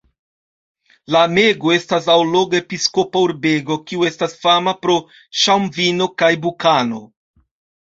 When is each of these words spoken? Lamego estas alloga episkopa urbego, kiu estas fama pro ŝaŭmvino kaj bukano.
Lamego 1.15 1.73
estas 1.75 2.07
alloga 2.13 2.57
episkopa 2.63 3.23
urbego, 3.27 3.79
kiu 3.91 4.07
estas 4.09 4.35
fama 4.47 4.75
pro 4.87 4.99
ŝaŭmvino 5.45 6.11
kaj 6.25 6.33
bukano. 6.49 7.07